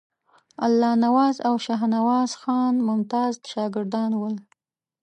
[0.65, 4.35] الله نواز او شاهنواز خان ممتاز شاګردان ول.